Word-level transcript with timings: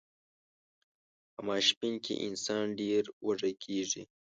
په 1.33 1.41
ماسپښین 1.47 1.95
کې 2.05 2.13
انسان 2.27 2.65
ډیر 2.79 3.03
وږی 3.25 3.53
کیږي 3.63 4.01